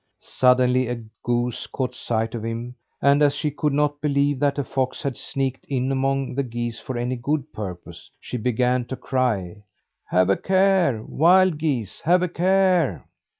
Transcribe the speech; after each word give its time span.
Suddenly 0.17 0.87
a 0.87 1.03
goose 1.21 1.67
caught 1.67 1.93
sight 1.93 2.33
of 2.33 2.43
him; 2.43 2.73
and 3.03 3.21
as 3.21 3.35
she 3.35 3.51
could 3.51 3.71
not 3.71 4.01
believe 4.01 4.39
that 4.39 4.57
a 4.57 4.63
fox 4.63 5.03
had 5.03 5.15
sneaked 5.15 5.63
in 5.69 5.91
among 5.91 6.33
the 6.33 6.41
geese 6.41 6.79
for 6.79 6.97
any 6.97 7.15
good 7.15 7.53
purpose, 7.53 8.09
she 8.19 8.37
began 8.37 8.83
to 8.85 8.95
cry: 8.95 9.61
"Have 10.07 10.31
a 10.31 10.37
care, 10.37 11.03
wild 11.03 11.59
geese! 11.59 12.01
Have 12.01 12.23
a 12.23 12.27
care!" 12.27 13.05